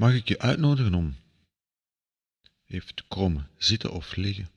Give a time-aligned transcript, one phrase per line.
[0.00, 1.16] Mag ik je uitnodigen om
[2.66, 4.48] even te komen, zitten of liggen?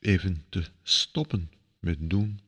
[0.00, 2.40] Even te stoppen met doen.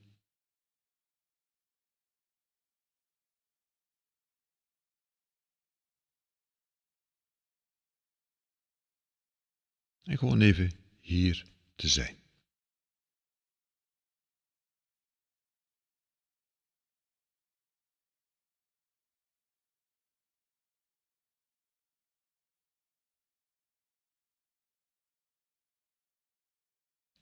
[10.03, 10.71] En gewoon even
[11.01, 11.45] hier
[11.75, 12.28] te zijn.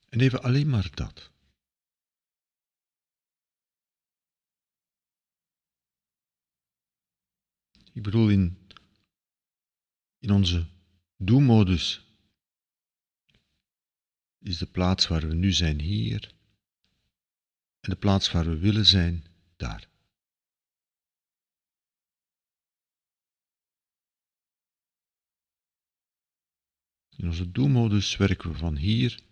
[0.09, 1.31] En even alleen maar dat.
[7.93, 8.67] Ik bedoel, in,
[10.17, 10.67] in onze
[11.15, 12.05] do-modus
[14.39, 16.35] is de plaats waar we nu zijn hier
[17.79, 19.89] en de plaats waar we willen zijn daar.
[27.15, 29.23] In onze do-modus werken we van hier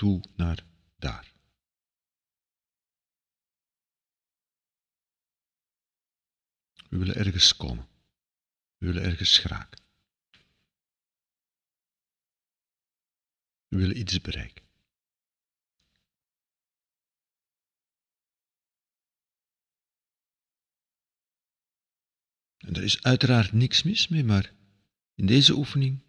[0.00, 0.64] toe naar
[0.98, 1.32] daar.
[6.88, 7.88] We willen ergens komen.
[8.78, 9.82] We willen ergens geraken.
[13.68, 14.64] We willen iets bereiken.
[22.58, 24.52] En er is uiteraard niks mis mee, maar
[25.14, 26.02] in deze oefening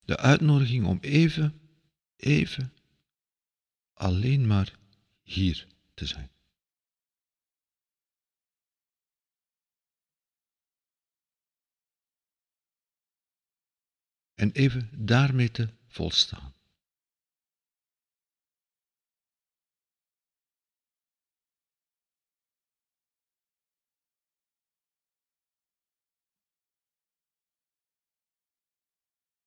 [0.00, 1.60] de uitnodiging om even,
[2.16, 2.73] even
[4.04, 4.78] alleen maar
[5.22, 6.30] hier te zijn.
[14.34, 16.54] En even daarmee te volstaan.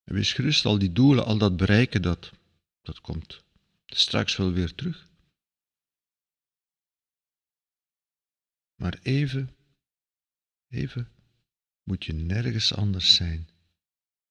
[0.03, 2.31] En wees gerust, al die doelen, al dat bereiken, dat,
[2.81, 3.46] dat komt
[3.96, 5.09] straks wel weer terug.
[8.75, 9.56] Maar even,
[10.68, 11.12] even
[11.84, 13.50] moet je nergens anders zijn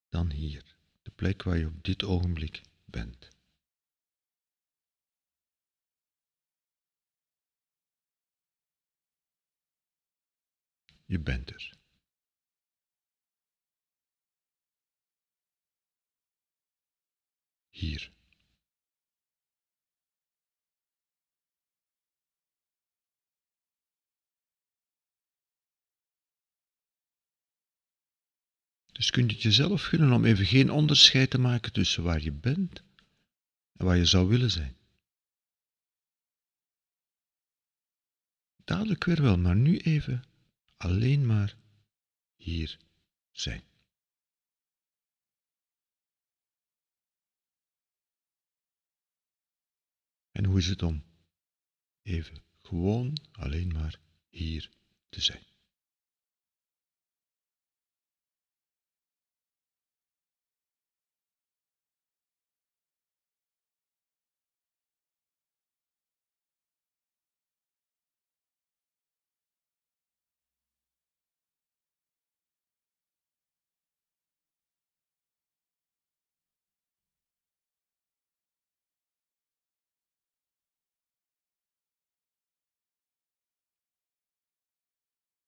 [0.09, 3.28] dan hier, de plek waar je op dit ogenblik bent.
[11.05, 11.75] Je bent er.
[17.69, 18.16] Hier.
[28.97, 32.33] Dus kun je het jezelf gunnen om even geen onderscheid te maken tussen waar je
[32.33, 32.83] bent
[33.73, 34.77] en waar je zou willen zijn.
[38.65, 40.25] Dadelijk weer wel, maar nu even
[40.77, 41.57] alleen maar
[42.37, 42.79] hier
[43.33, 43.62] zijn.
[50.33, 51.05] En hoe is het om
[52.03, 54.71] even gewoon alleen maar hier
[55.09, 55.56] te zijn?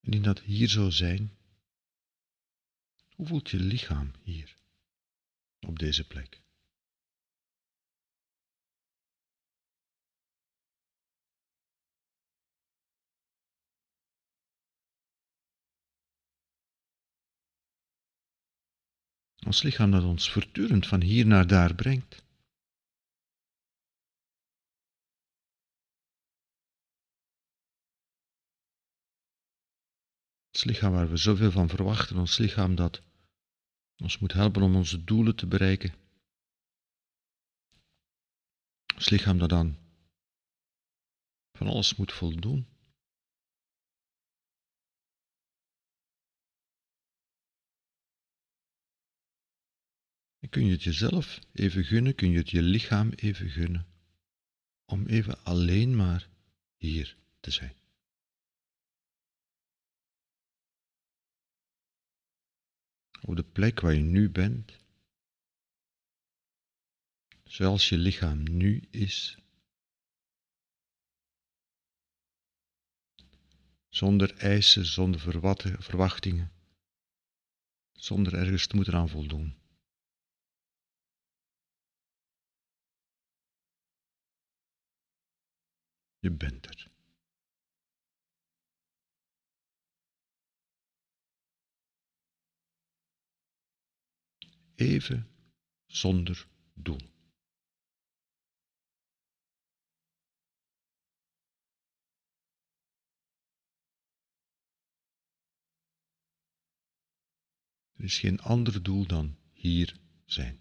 [0.09, 1.37] En in dat hier zo zijn,
[3.15, 4.55] hoe voelt je lichaam hier,
[5.59, 6.41] op deze plek?
[19.45, 22.28] Ons lichaam dat ons voortdurend van hier naar daar brengt.
[30.59, 33.01] Ons lichaam waar we zoveel van verwachten, ons lichaam dat
[33.97, 35.93] ons moet helpen om onze doelen te bereiken.
[38.95, 39.77] Ons lichaam dat dan
[41.57, 42.67] van alles moet voldoen.
[50.39, 53.87] En kun je het jezelf even gunnen, kun je het je lichaam even gunnen,
[54.85, 56.29] om even alleen maar
[56.77, 57.78] hier te zijn.
[63.21, 64.77] Op de plek waar je nu bent,
[67.43, 69.37] zoals je lichaam nu is.
[73.89, 75.19] zonder eisen, zonder
[75.79, 76.51] verwachtingen,
[77.91, 79.57] zonder ergens te moeten aan voldoen.
[86.19, 86.88] Je bent er.
[94.79, 95.29] Even
[95.85, 96.99] zonder doel.
[107.91, 110.59] Er is geen ander doel dan hier zijn.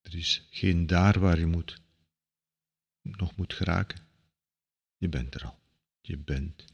[0.00, 1.80] Er is geen daar waar je moet,
[3.02, 4.06] nog moet geraken.
[4.96, 5.60] Je bent er al.
[6.00, 6.71] Je bent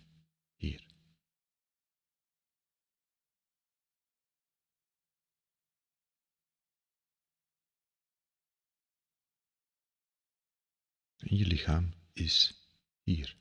[11.28, 12.54] En je lichaam is
[13.02, 13.36] hier.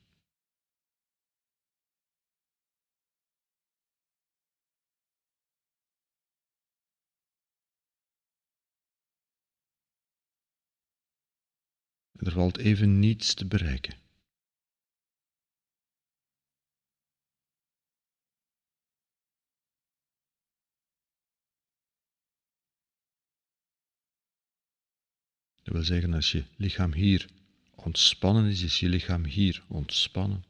[12.11, 13.95] Er valt even niets te bereiken.
[25.63, 27.35] Dat wil zeggen, als je lichaam hier
[27.77, 30.43] ontspannen is, is je lichaam hier ontspannen.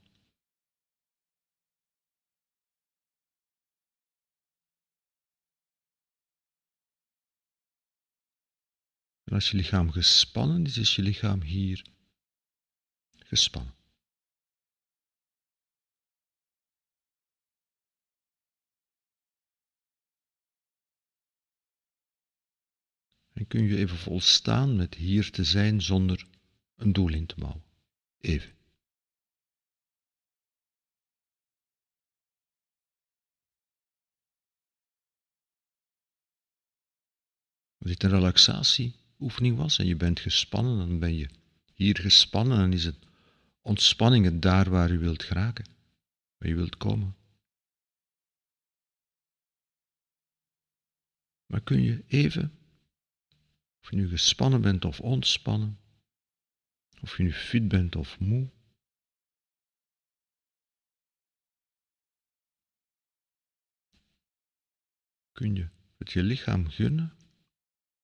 [9.23, 11.85] En als je lichaam gespannen is, is je lichaam hier
[13.15, 13.75] gespannen.
[23.33, 26.36] En kun je even volstaan met hier te zijn zonder
[26.77, 27.63] een doel in te bouwen.
[28.19, 28.55] Even.
[37.77, 41.29] Als dit een relaxatieoefening was en je bent gespannen, dan ben je
[41.73, 43.05] hier gespannen en is het
[43.61, 45.65] ontspanning het daar waar je wilt geraken,
[46.37, 47.15] waar je wilt komen.
[51.45, 52.51] Maar kun je even
[53.81, 55.79] of je nu gespannen bent of ontspannen,
[57.01, 58.51] of je nu fit bent of moe.
[65.31, 67.17] Kun je het je lichaam gunnen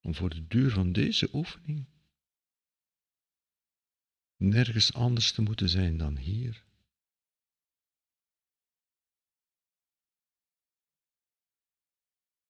[0.02, 1.94] om voor de duur van deze oefening
[4.44, 6.66] nergens anders te moeten zijn dan hier?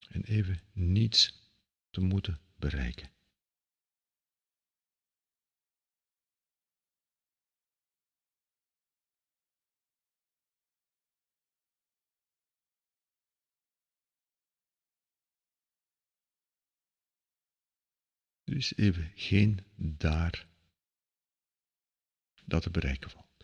[0.10, 1.52] En even niets
[1.90, 3.13] te moeten bereiken.
[18.54, 20.48] Er is even geen daar
[22.46, 23.44] dat te bereiken valt.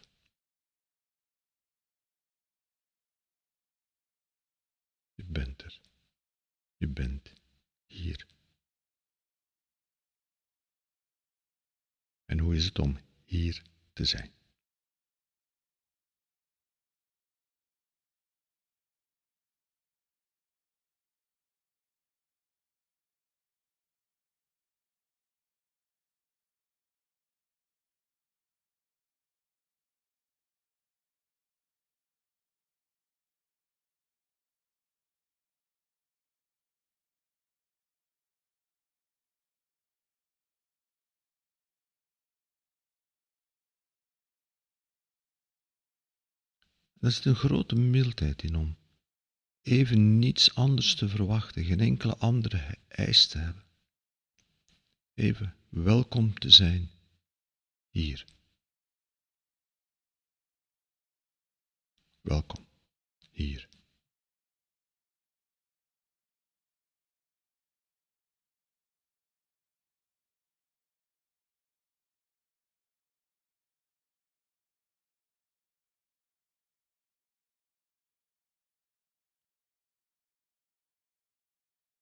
[5.15, 5.79] Je bent er.
[6.77, 7.33] Je bent
[7.85, 8.27] hier.
[12.25, 13.63] En hoe is het om hier
[13.93, 14.38] te zijn?
[46.99, 48.77] Daar zit een grote mildheid in om
[49.61, 53.63] even niets anders te verwachten, geen enkele andere eis te hebben.
[55.13, 56.89] Even welkom te zijn
[57.89, 58.25] hier.
[62.21, 62.65] Welkom
[63.31, 63.68] hier.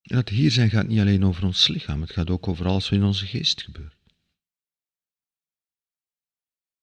[0.07, 2.89] En dat hier zijn gaat niet alleen over ons lichaam, het gaat ook over alles
[2.89, 3.95] wat in onze geest gebeurt.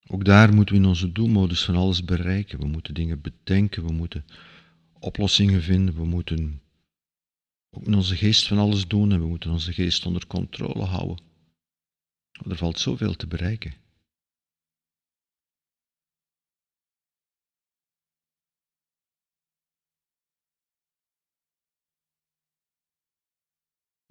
[0.07, 2.59] Ook daar moeten we in onze doelmodus van alles bereiken.
[2.59, 4.25] We moeten dingen bedenken, we moeten
[4.93, 6.63] oplossingen vinden, we moeten
[7.71, 11.19] ook in onze geest van alles doen en we moeten onze geest onder controle houden.
[12.49, 13.75] Er valt zoveel te bereiken.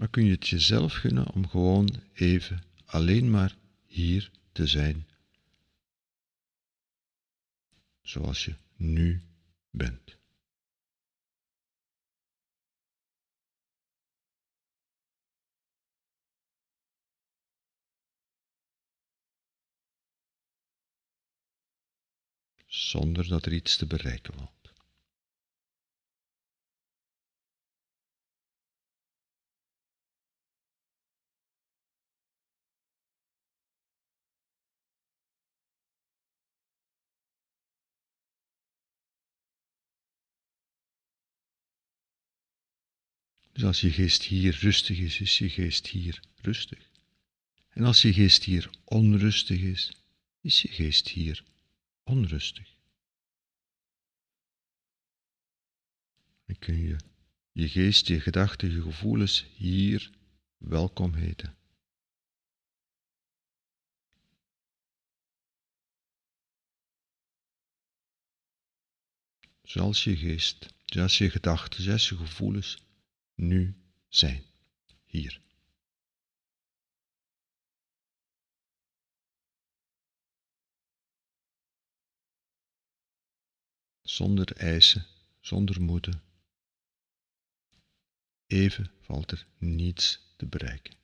[0.04, 3.56] Maar kun je het jezelf gunnen om gewoon even alleen maar
[3.86, 5.08] hier te zijn,
[8.02, 9.22] zoals je nu
[9.70, 10.18] bent.
[22.68, 24.63] Zonder dat er iets te bereiken valt.
[43.54, 46.90] Dus als je geest hier rustig is, is je geest hier rustig.
[47.70, 49.92] En als je geest hier onrustig is,
[50.42, 51.44] is je geest hier
[52.04, 52.76] onrustig.
[56.46, 56.96] Dan kun je
[57.52, 60.12] je geest, je gedachten, je gevoelens hier
[60.58, 61.56] welkom heten.
[69.64, 72.84] Zoals je geest, zoals je gedachten, zoals je gevoelens
[73.36, 73.76] nu
[74.08, 74.44] zijn,
[75.06, 75.42] hier.
[84.02, 85.06] Zonder eisen,
[85.40, 86.24] zonder moeten.
[88.48, 91.03] Even valt er niets te bereiken.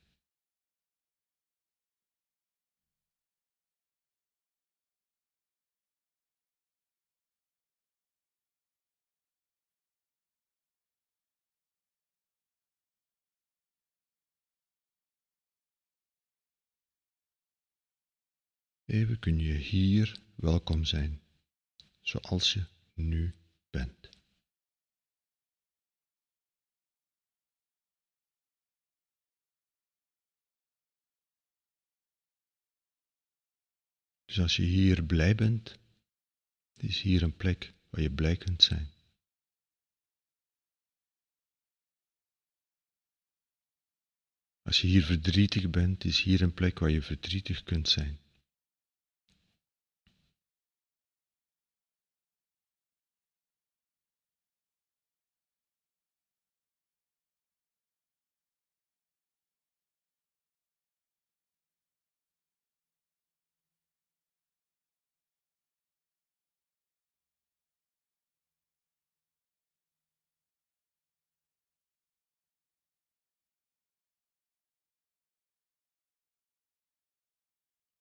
[18.90, 21.20] Even kun je hier welkom zijn,
[22.00, 23.34] zoals je nu
[23.70, 24.08] bent.
[34.24, 35.78] Dus als je hier blij bent,
[36.76, 38.90] is hier een plek waar je blij kunt zijn.
[44.62, 48.18] Als je hier verdrietig bent, is hier een plek waar je verdrietig kunt zijn.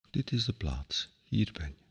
[0.10, 1.88] Dit is de plaats, hier ben je.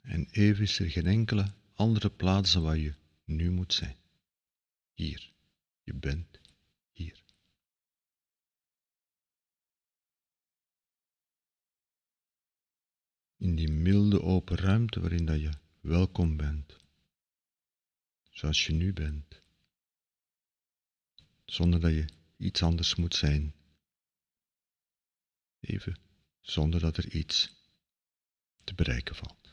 [0.00, 3.96] En even is er geen enkele andere plaats waar je nu moet zijn.
[4.94, 5.32] Hier,
[5.82, 6.40] je bent
[6.92, 7.24] hier.
[13.36, 16.85] In die milde open ruimte waarin dat je welkom bent
[18.36, 19.42] zoals je nu bent,
[21.44, 23.54] zonder dat je iets anders moet zijn,
[25.60, 25.98] even
[26.40, 27.54] zonder dat er iets
[28.64, 29.45] te bereiken valt.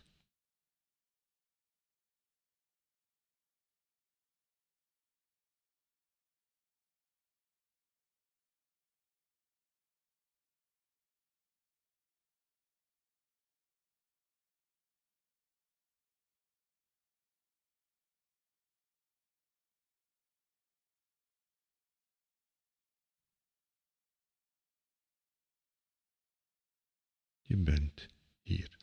[27.53, 28.07] Je bent
[28.41, 28.77] hier.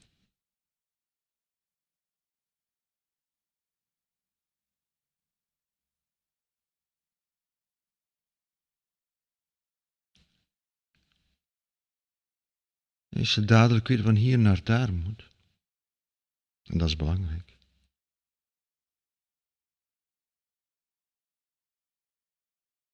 [13.08, 15.30] Als je dadelijk weer van hier naar daar moet,
[16.62, 17.58] en dat is belangrijk.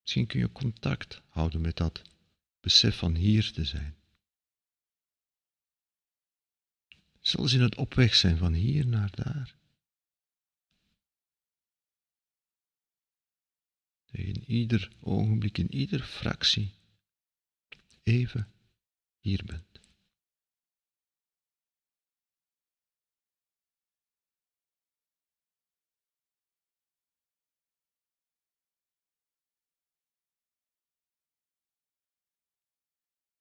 [0.00, 2.02] Misschien kun je contact houden met dat
[2.60, 3.95] besef van hier te zijn.
[7.26, 9.56] zoals in het opweg zijn van hier naar daar.
[14.10, 16.74] In ieder ogenblik, in ieder fractie,
[18.02, 18.52] even
[19.18, 19.64] hier bent.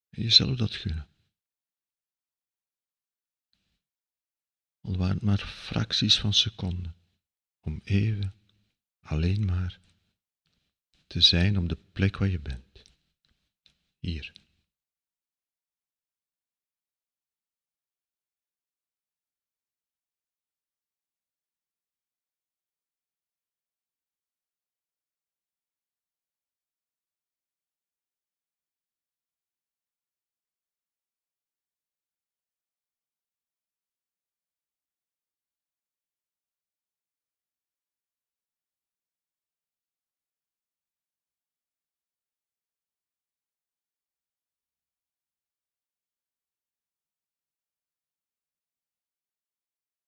[0.10, 1.15] Jezelf dat gunnen.
[5.00, 6.96] Het maar fracties van seconden,
[7.60, 8.34] om even
[9.00, 9.80] alleen maar
[11.08, 12.82] te zijn op de plek waar je bent.
[14.00, 14.32] Hier.